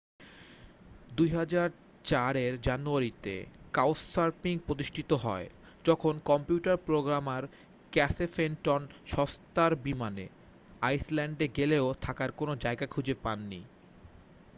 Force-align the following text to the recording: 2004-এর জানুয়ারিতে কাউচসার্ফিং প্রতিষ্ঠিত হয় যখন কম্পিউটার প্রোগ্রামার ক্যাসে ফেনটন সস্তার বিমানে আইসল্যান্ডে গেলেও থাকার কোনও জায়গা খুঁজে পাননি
2004-এর 1.17 2.53
জানুয়ারিতে 2.61 3.33
কাউচসার্ফিং 3.73 4.53
প্রতিষ্ঠিত 4.67 5.11
হয় 5.15 5.47
যখন 5.85 6.13
কম্পিউটার 6.25 6.77
প্রোগ্রামার 6.85 7.43
ক্যাসে 7.91 8.27
ফেনটন 8.27 8.81
সস্তার 9.07 9.71
বিমানে 9.75 10.25
আইসল্যান্ডে 10.81 11.47
গেলেও 11.55 11.85
থাকার 12.01 12.29
কোনও 12.31 12.53
জায়গা 12.55 12.85
খুঁজে 12.87 13.15
পাননি 13.23 13.61